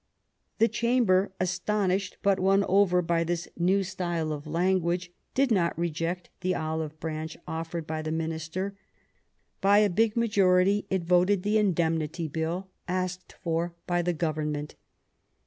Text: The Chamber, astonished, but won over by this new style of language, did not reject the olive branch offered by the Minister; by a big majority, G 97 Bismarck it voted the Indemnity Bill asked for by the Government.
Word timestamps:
The 0.57 0.67
Chamber, 0.67 1.31
astonished, 1.39 2.17
but 2.23 2.39
won 2.39 2.63
over 2.63 3.03
by 3.03 3.23
this 3.23 3.47
new 3.55 3.83
style 3.83 4.31
of 4.33 4.47
language, 4.47 5.11
did 5.35 5.51
not 5.51 5.77
reject 5.77 6.31
the 6.39 6.55
olive 6.55 6.99
branch 6.99 7.37
offered 7.47 7.85
by 7.85 8.01
the 8.01 8.11
Minister; 8.11 8.75
by 9.61 9.77
a 9.77 9.91
big 9.91 10.17
majority, 10.17 10.81
G 10.81 10.87
97 10.89 10.89
Bismarck 10.89 11.01
it 11.03 11.07
voted 11.07 11.43
the 11.43 11.57
Indemnity 11.59 12.27
Bill 12.27 12.67
asked 12.87 13.35
for 13.43 13.75
by 13.85 14.01
the 14.01 14.13
Government. 14.13 14.73